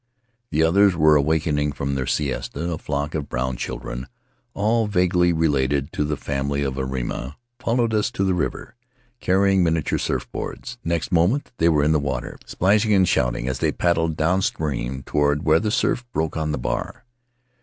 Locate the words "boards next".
10.31-11.11